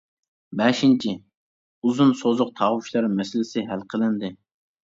بەشىنچى، 0.61 1.11
ئۇزۇن 1.89 2.15
سوزۇق 2.23 2.51
تاۋۇشلار 2.63 3.11
مەسىلىسى 3.21 3.67
ھەل 3.71 3.89
قىلىندى. 3.95 4.35